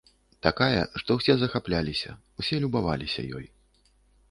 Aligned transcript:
Такая, 0.45 0.79
што 1.01 1.17
ўсе 1.17 1.35
захапляліся, 1.41 2.17
усе 2.41 2.55
любаваліся 2.65 3.29
ёй. 3.41 3.49